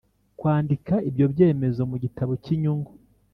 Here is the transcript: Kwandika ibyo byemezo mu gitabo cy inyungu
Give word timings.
Kwandika 0.39 0.93
ibyo 1.09 1.25
byemezo 1.33 1.81
mu 1.91 1.97
gitabo 2.03 2.31
cy 2.43 2.49
inyungu 2.55 2.91